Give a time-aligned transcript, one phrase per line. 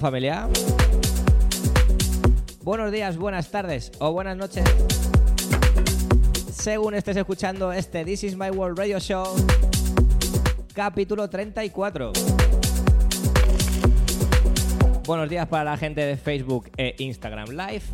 [0.00, 0.48] familia.
[2.62, 4.64] Buenos días, buenas tardes o buenas noches.
[6.52, 9.24] Según estés escuchando este This Is My World Radio Show,
[10.74, 12.12] capítulo 34.
[15.06, 17.84] Buenos días para la gente de Facebook e Instagram Live.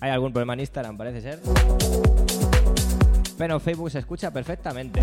[0.00, 1.40] Hay algún problema en Instagram, parece ser.
[3.38, 5.00] Pero Facebook se escucha perfectamente.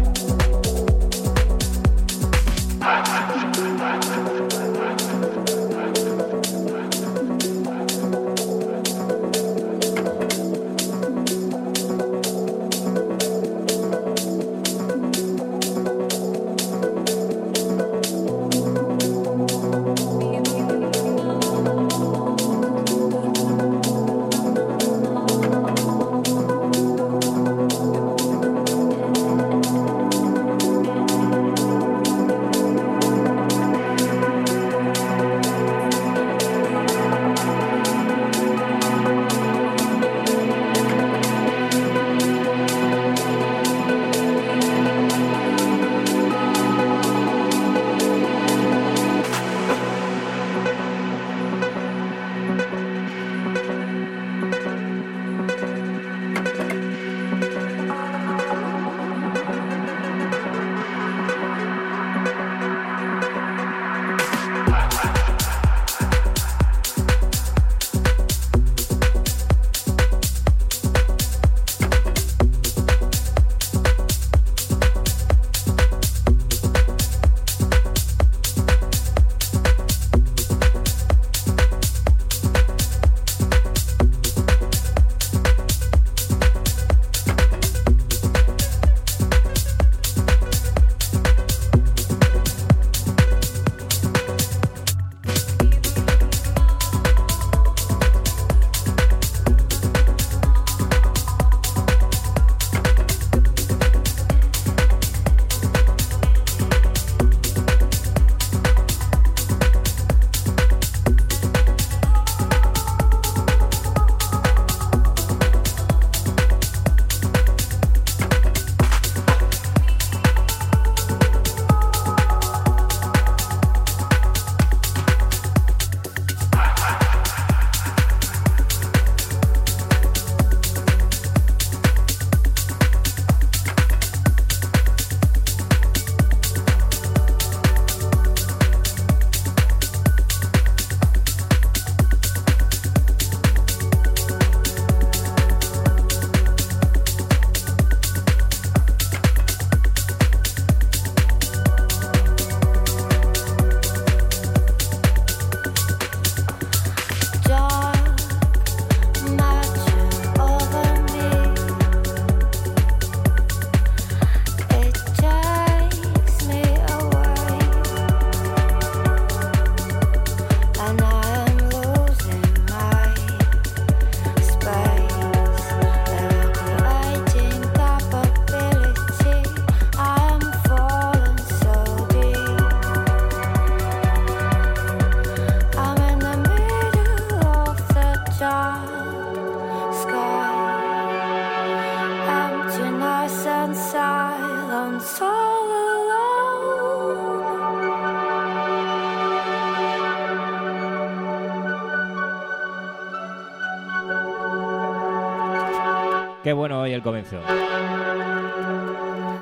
[207.00, 207.38] El comienzo.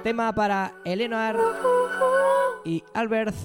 [0.03, 1.37] Tema para Eleanor
[2.63, 3.35] y Albert.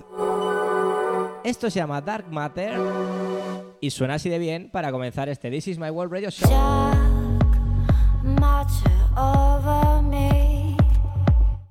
[1.44, 2.78] Esto se llama Dark Matter
[3.80, 6.50] y suena así de bien para comenzar este This Is My World Radio Show.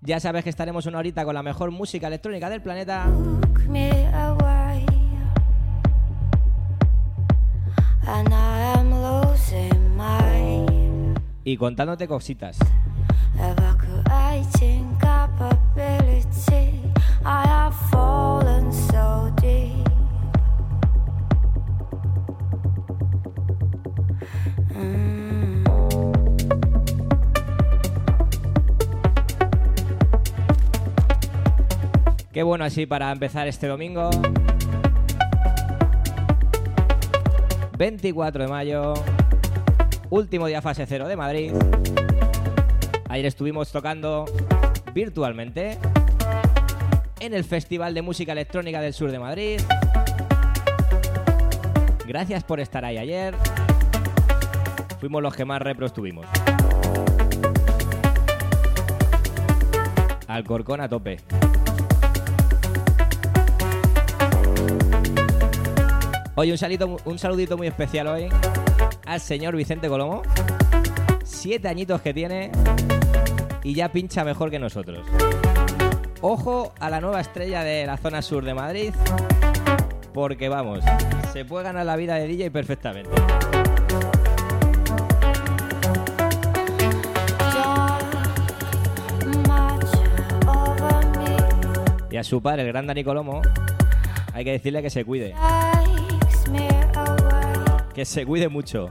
[0.01, 3.05] Ya sabes que estaremos una horita con la mejor música electrónica del planeta.
[11.51, 12.57] Y contándote cositas.
[32.31, 34.09] Qué bueno así para empezar este domingo.
[37.77, 38.93] 24 de mayo,
[40.11, 41.53] último día fase cero de Madrid.
[43.07, 44.25] Ayer estuvimos tocando
[44.93, 45.77] virtualmente
[47.21, 49.61] en el Festival de Música Electrónica del Sur de Madrid.
[52.05, 53.33] Gracias por estar ahí ayer.
[54.99, 56.27] Fuimos los que más repro estuvimos.
[60.27, 61.19] Alcorcón a tope.
[66.35, 68.29] Oye, un saludito, un saludito muy especial hoy
[69.11, 70.21] al señor Vicente Colomo.
[71.25, 72.49] Siete añitos que tiene
[73.61, 75.05] y ya pincha mejor que nosotros.
[76.21, 78.93] Ojo a la nueva estrella de la zona sur de Madrid,
[80.13, 80.79] porque vamos,
[81.33, 83.09] se puede ganar la vida de DJ perfectamente.
[92.09, 93.41] Y a su padre, el gran Dani Colomo,
[94.33, 95.35] hay que decirle que se cuide.
[97.93, 98.89] Que se cuide mucho.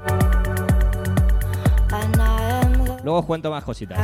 [3.02, 3.98] Luego os cuento más cositas.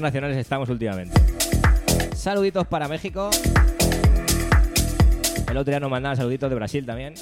[0.00, 1.20] internacionales estamos últimamente.
[2.16, 3.28] Saluditos para México.
[5.48, 7.14] El otro día nos mandaban saluditos de Brasil también.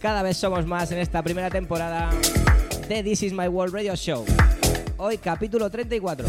[0.00, 2.10] Cada vez somos más en esta primera temporada
[2.88, 4.24] de This Is My World Radio Show.
[4.98, 6.26] Hoy capítulo 34.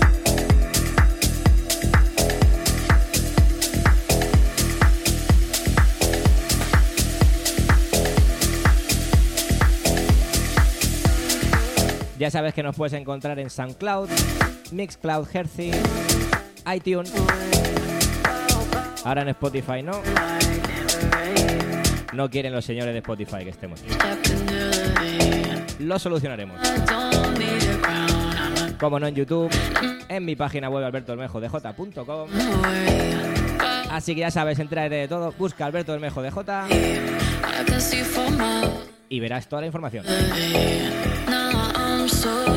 [12.22, 14.08] Ya sabes que nos puedes encontrar en SoundCloud,
[14.72, 15.72] Mixcloud, Hercy,
[16.72, 17.12] iTunes.
[19.04, 19.94] Ahora en Spotify no.
[22.14, 23.84] No quieren los señores de Spotify que estemos.
[25.80, 26.62] Lo solucionaremos.
[28.80, 29.50] Como no en YouTube,
[30.08, 32.30] en mi página web albertobermejodj.com.
[33.90, 36.36] Así que ya sabes, entra de todo, busca Alberto Bermejo DJ
[39.10, 40.06] y verás toda la información.
[42.02, 42.51] I'm so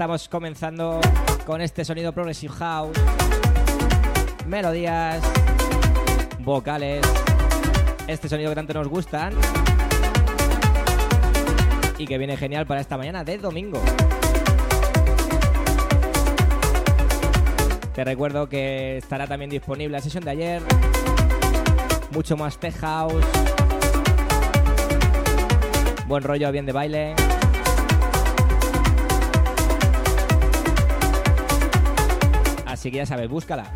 [0.00, 0.98] estamos comenzando
[1.44, 2.96] con este sonido Progressive House.
[4.46, 5.22] Melodías,
[6.38, 7.04] vocales,
[8.06, 9.34] este sonido que tanto nos gustan
[11.98, 13.78] y que viene genial para esta mañana de domingo.
[17.94, 20.62] Te recuerdo que estará también disponible la sesión de ayer,
[22.10, 23.26] mucho más tech house,
[26.06, 27.29] buen rollo, bien de baile.
[32.80, 33.70] Así que ya sabes, búscala.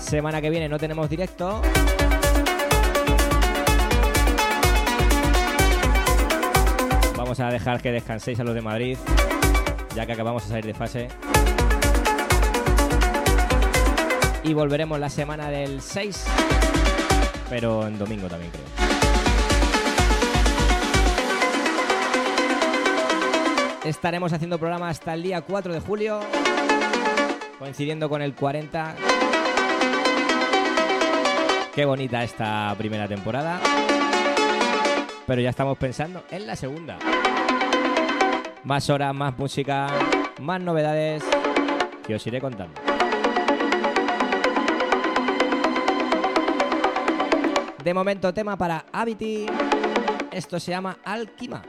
[0.00, 1.62] Semana que viene no tenemos directo.
[7.16, 8.98] Vamos a dejar que descanséis a los de Madrid,
[9.94, 11.06] ya que acabamos de salir de fase.
[14.42, 16.24] Y volveremos la semana del 6,
[17.48, 18.85] pero en domingo también creo.
[23.86, 26.18] Estaremos haciendo programa hasta el día 4 de julio,
[27.56, 28.96] coincidiendo con el 40.
[31.72, 33.60] Qué bonita esta primera temporada.
[35.24, 36.98] Pero ya estamos pensando en la segunda.
[38.64, 39.86] Más horas, más música,
[40.40, 41.22] más novedades
[42.04, 42.80] que os iré contando.
[47.84, 49.46] De momento tema para Avity.
[50.32, 51.62] Esto se llama Alquima.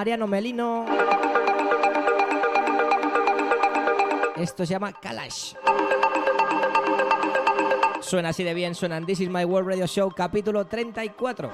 [0.00, 0.86] Mariano Melino.
[4.34, 5.52] Esto se llama Kalash.
[8.00, 11.52] Suena así de bien, suena This is My World Radio Show, capítulo 34.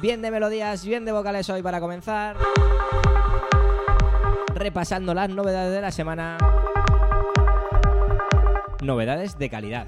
[0.00, 2.36] Bien de melodías, bien de vocales hoy para comenzar.
[4.54, 6.38] Repasando las novedades de la semana
[8.88, 9.86] novedades de calidad.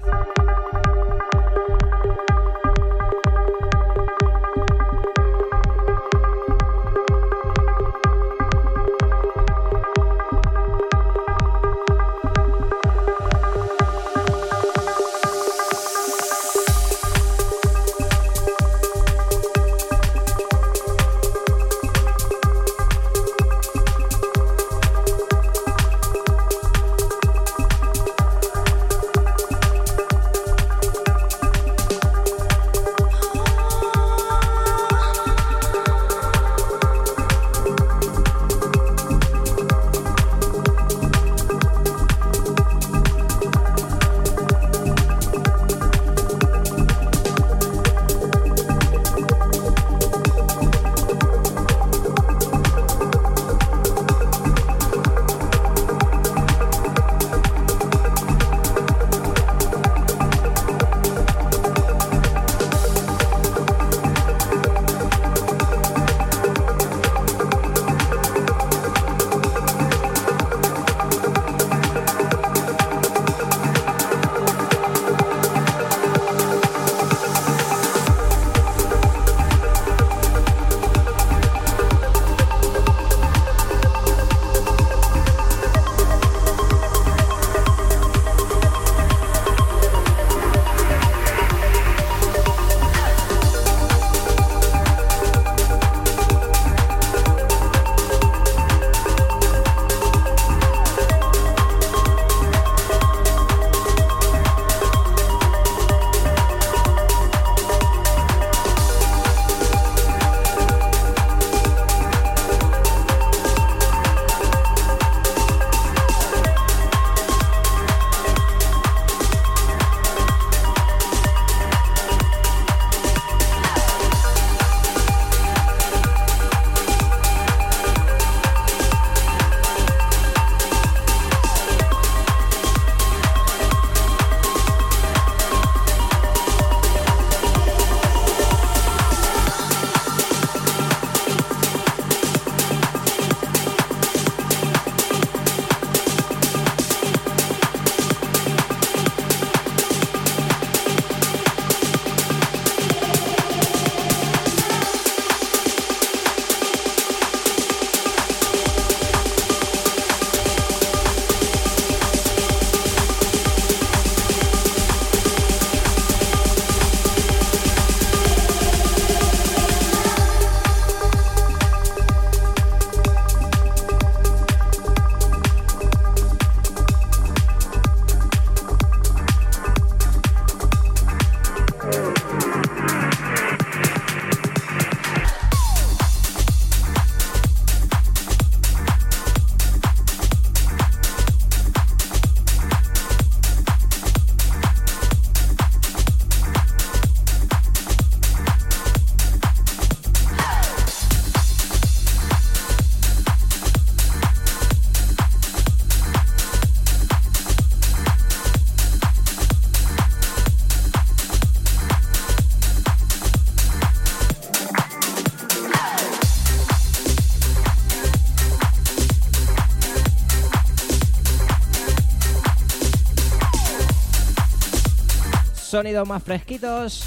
[225.71, 227.05] Sonidos más fresquitos,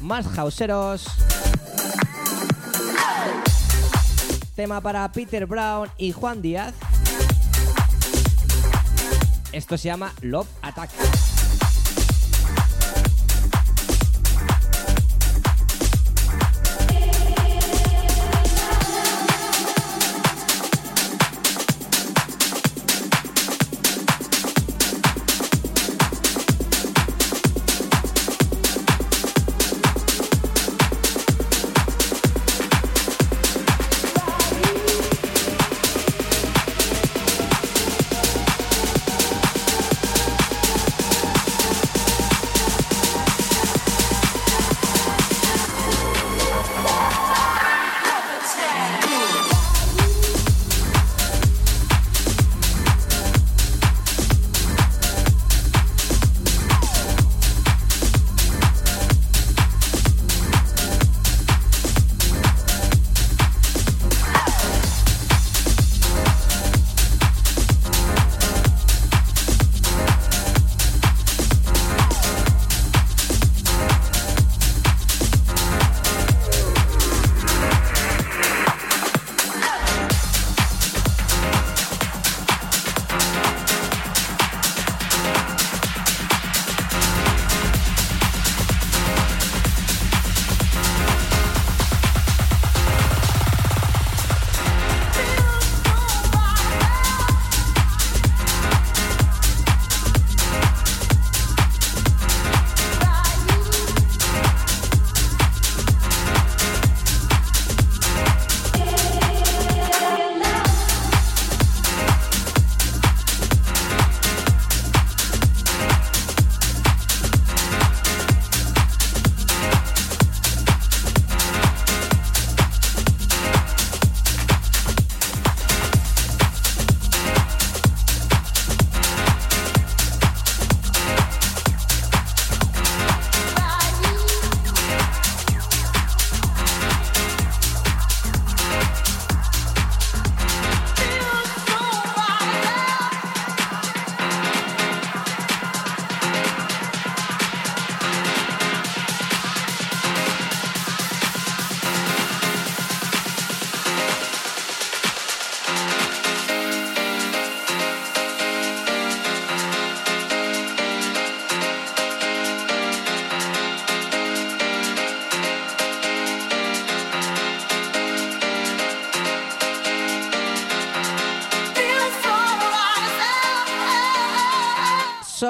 [0.00, 1.04] más hauseros.
[4.56, 6.72] Tema para Peter Brown y Juan Díaz.
[9.52, 10.48] Esto se llama Love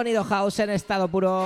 [0.01, 1.45] Sonido House en estado puro.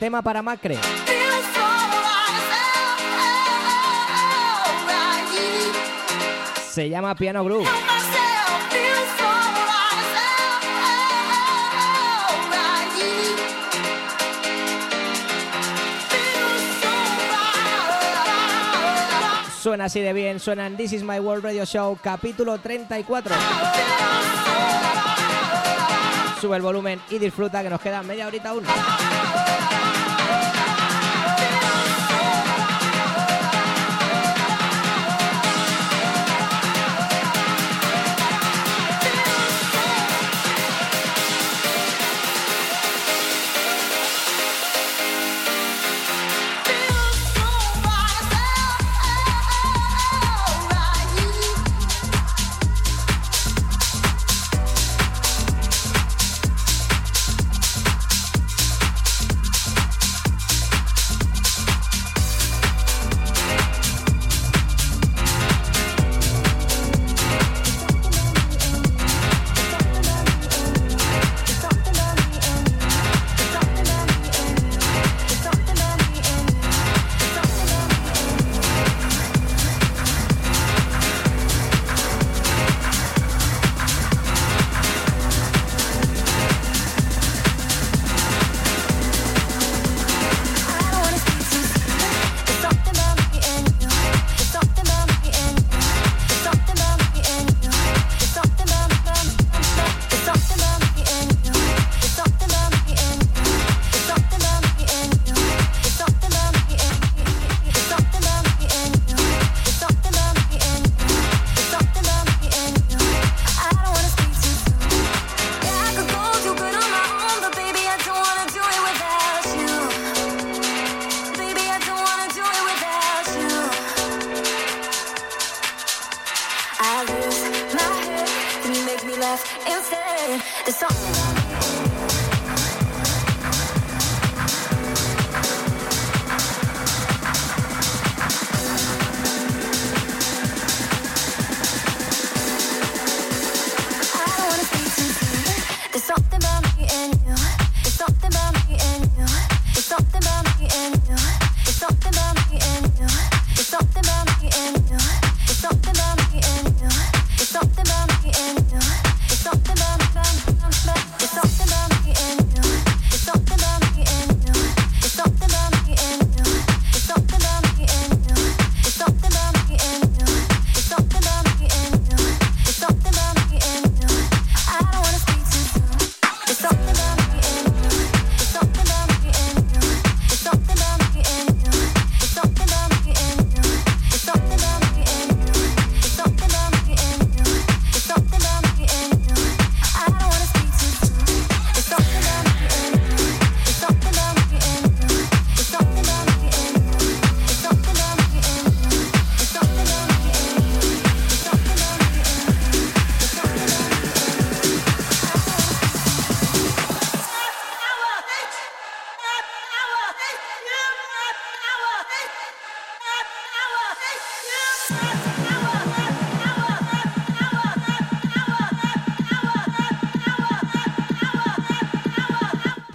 [0.00, 0.76] Tema para Macre.
[6.72, 7.68] Se llama Piano Groove.
[19.64, 23.34] Suena así de bien, suena en This Is My World Radio Show, capítulo 34.
[26.38, 28.64] Sube el volumen y disfruta que nos queda media horita aún.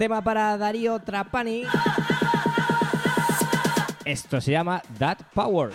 [0.00, 1.64] Tema para Darío Trapani.
[4.06, 5.72] Esto se llama That Power.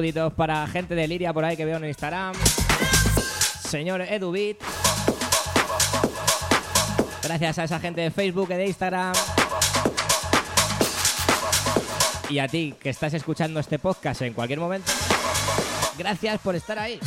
[0.00, 2.32] Saluditos para gente de Liria por ahí que veo en Instagram.
[3.68, 4.58] Señor Edubit.
[7.22, 9.12] Gracias a esa gente de Facebook y de Instagram.
[12.30, 14.90] Y a ti que estás escuchando este podcast en cualquier momento.
[15.98, 16.98] Gracias por estar ahí.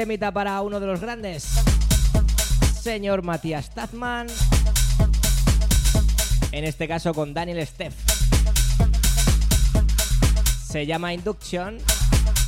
[0.00, 1.46] Temita para uno de los grandes,
[2.80, 4.28] señor Matías Tazman.
[6.52, 7.92] En este caso con Daniel Steff.
[10.66, 11.76] Se llama Induction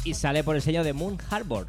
[0.03, 1.67] y sale por el sello de Moon Harbor.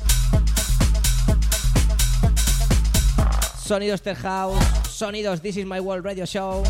[3.62, 6.64] Sonidos Tech House, sonidos This is My World Radio Show,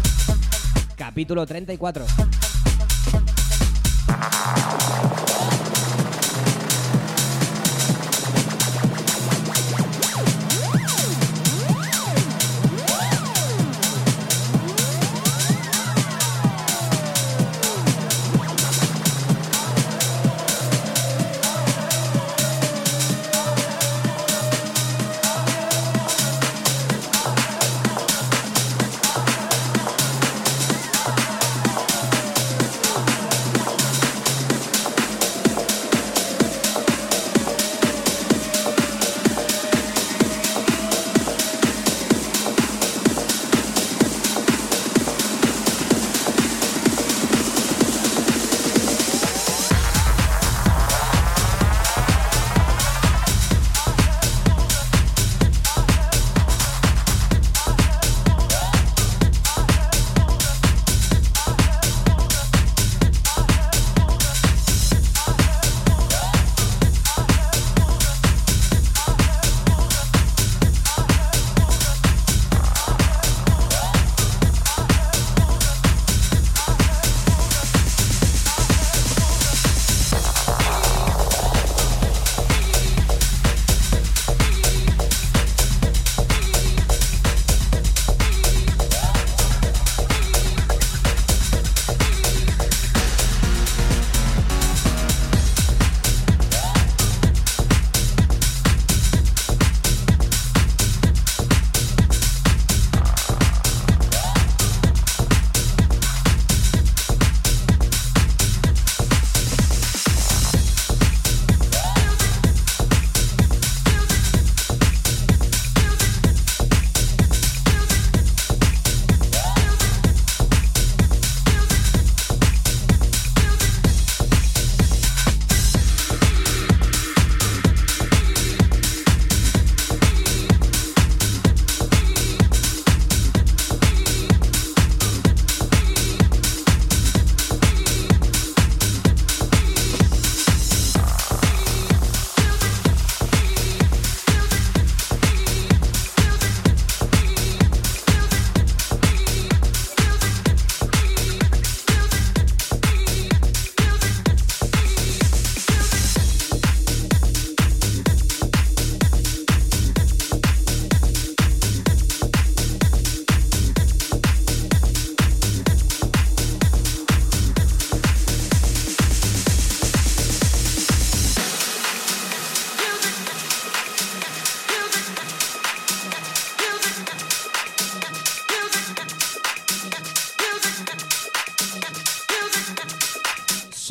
[0.97, 2.42] capítulo 34.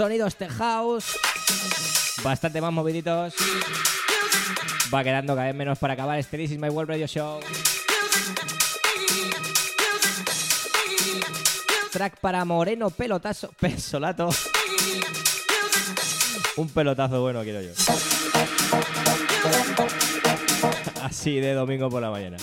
[0.03, 1.17] Sonidos de house,
[2.25, 3.35] bastante más moviditos.
[4.93, 7.39] Va quedando cada vez menos para acabar este This is My World Radio Show.
[11.93, 13.53] Track para Moreno Pelotazo.
[13.61, 14.29] Pesolato.
[16.57, 17.71] Un pelotazo bueno quiero yo.
[21.01, 22.39] Así de domingo por la mañana.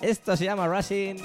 [0.00, 1.18] Esto se llama Rushing.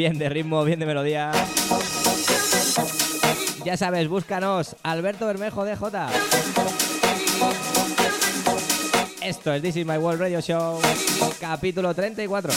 [0.00, 1.30] Bien de ritmo, bien de melodía.
[3.66, 6.06] Ya sabes, búscanos, Alberto Bermejo DJ.
[9.20, 10.80] Esto es This is My World Radio Show,
[11.38, 12.50] capítulo 34.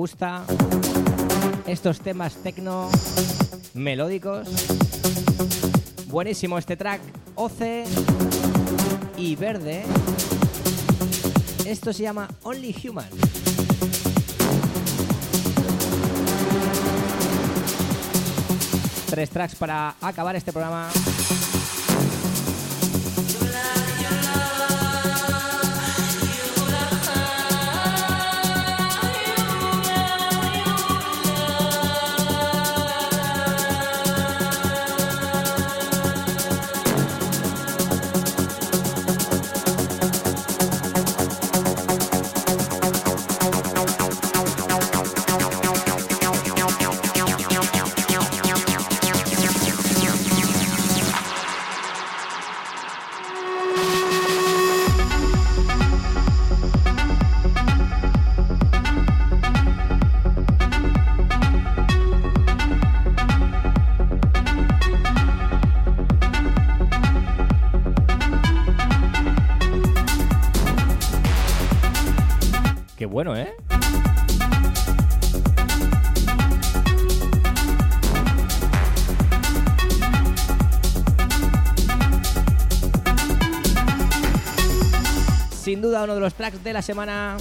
[0.00, 0.44] Gusta
[1.66, 2.88] estos temas tecno
[3.74, 4.48] melódicos.
[6.06, 7.02] Buenísimo este track,
[7.34, 7.84] Oce
[9.18, 9.84] y Verde.
[11.66, 13.10] Esto se llama Only Human.
[19.10, 20.88] Tres tracks para acabar este programa.
[86.02, 87.36] Uno de los tracks de la semana.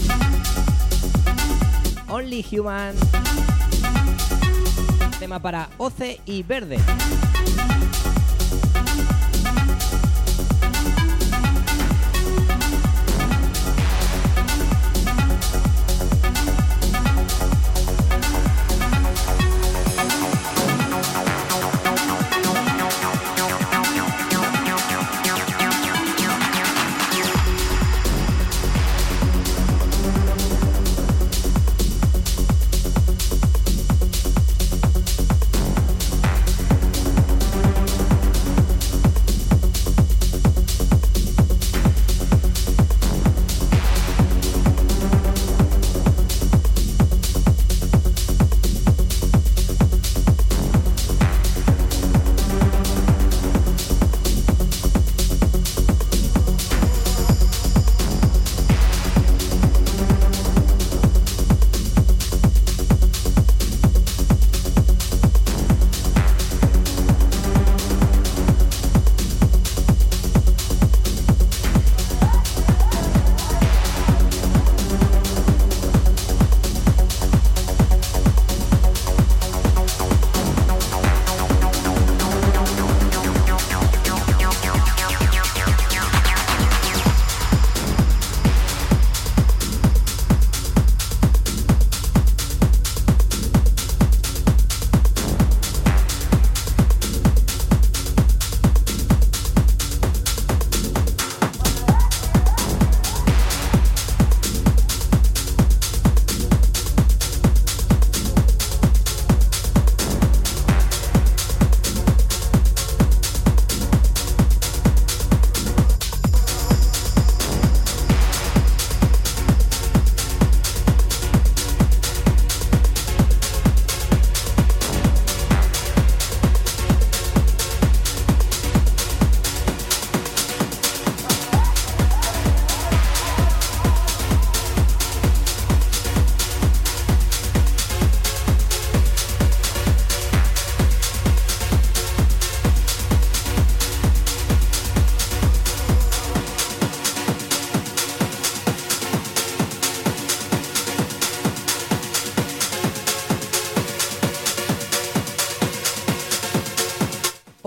[2.10, 2.94] Only Human.
[5.18, 6.78] Tema para Oce y Verde.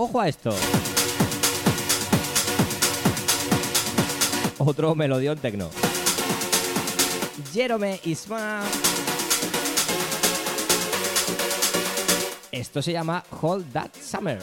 [0.05, 0.53] Ojo a esto.
[4.57, 5.69] Otro melodión tecno.
[7.53, 8.63] Jerome Isma.
[12.51, 14.41] Esto se llama Hold That Summer.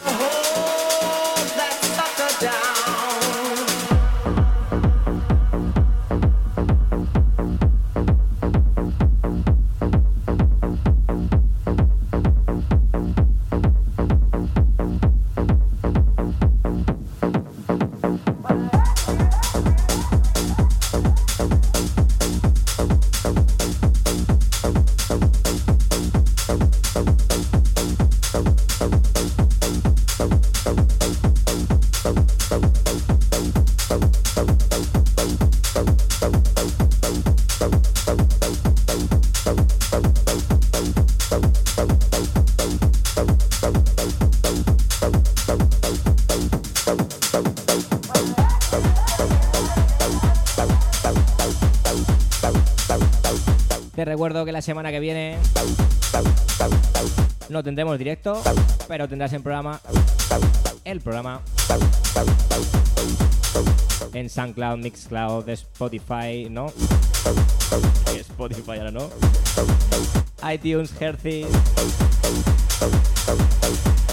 [54.20, 55.38] Recuerdo que la semana que viene
[57.48, 58.42] no tendremos directo,
[58.86, 59.80] pero tendrás en programa
[60.84, 61.40] el programa
[64.12, 66.70] en SoundCloud, Mixcloud, Spotify, ¿no?
[68.14, 69.08] Spotify ahora no.
[70.52, 71.46] iTunes, Hercy.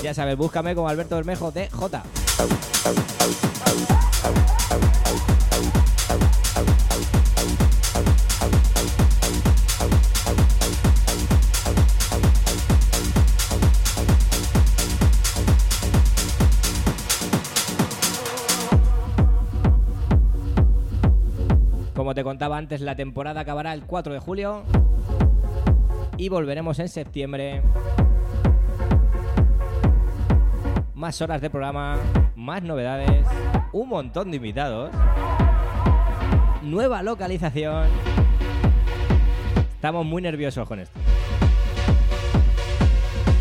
[0.02, 1.70] Ya sabes, búscame como Alberto Bermejo de
[22.18, 24.64] te contaba antes, la temporada acabará el 4 de julio
[26.18, 27.62] y volveremos en septiembre.
[30.96, 31.98] Más horas de programa,
[32.36, 33.24] más novedades,
[33.72, 34.90] un montón de invitados,
[36.64, 37.86] nueva localización.
[39.76, 41.00] Estamos muy nerviosos con esto.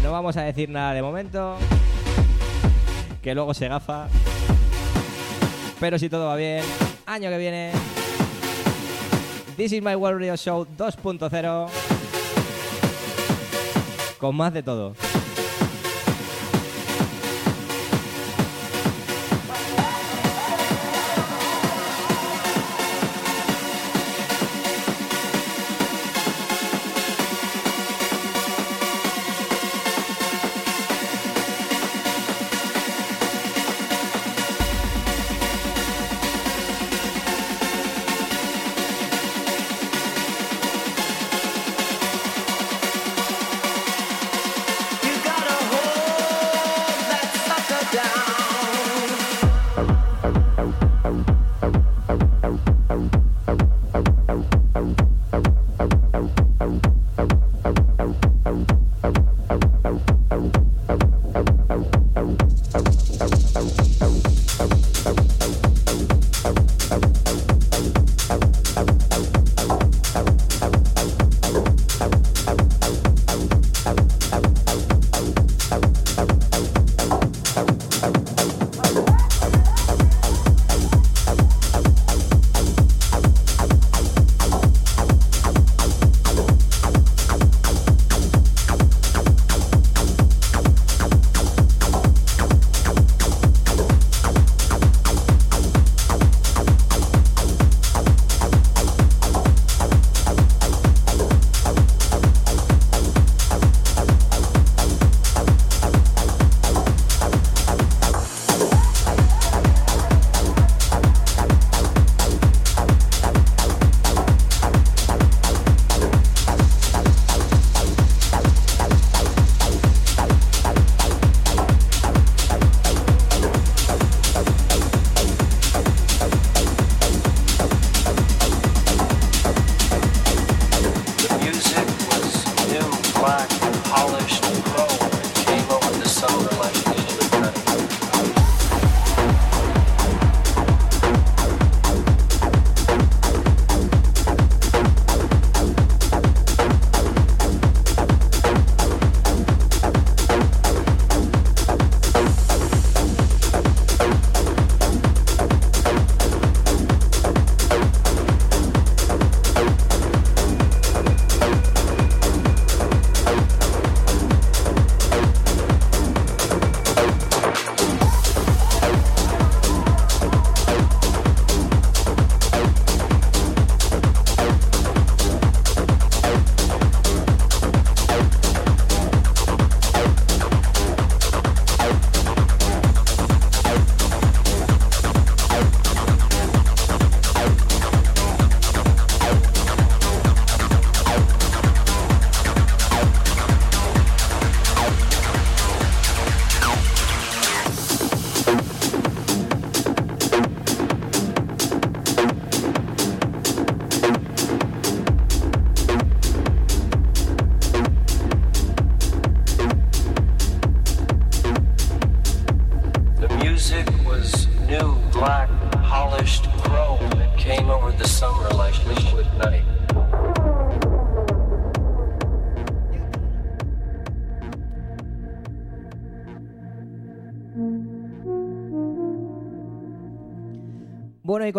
[0.03, 1.57] No vamos a decir nada de momento,
[3.23, 4.09] que luego se gafa.
[5.81, 6.63] Pero si todo va bien,
[7.07, 7.73] año que viene
[9.57, 11.69] This is my World Radio Show 2.0
[14.19, 14.95] con más de todo.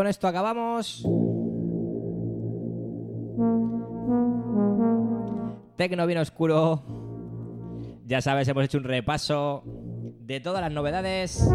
[0.08, 1.04] Con esto acabamos.
[5.76, 6.82] Tecno bien oscuro.
[8.06, 11.50] Ya sabes, hemos hecho un repaso de todas las novedades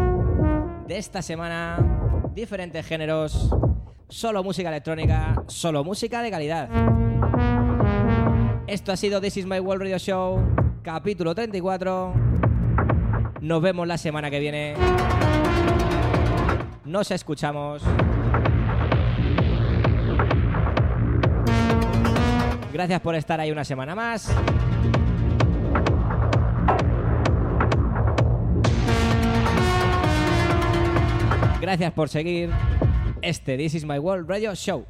[0.87, 3.49] de esta semana, diferentes géneros,
[4.07, 6.69] solo música electrónica, solo música de calidad.
[8.67, 10.39] Esto ha sido This Is My World Radio Show,
[10.83, 12.13] capítulo 34.
[13.41, 14.75] Nos vemos la semana que viene.
[16.85, 17.81] Nos escuchamos.
[22.73, 24.33] Gracias por estar ahí una semana más.
[31.61, 32.49] Gracias por seguir
[33.21, 34.87] este This Is My World Radio Show.